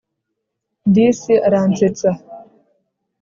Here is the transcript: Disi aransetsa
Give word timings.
Disi 0.93 1.35
aransetsa 1.47 2.11